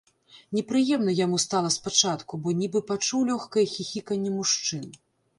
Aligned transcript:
Непрыемна 0.59 1.11
яму 1.17 1.37
стала 1.43 1.69
спачатку, 1.75 2.39
бо 2.45 2.53
нібы 2.61 2.81
пачуў 2.91 3.19
лёгкае 3.29 3.65
хіхіканне 3.75 4.31
мужчын. 4.39 4.89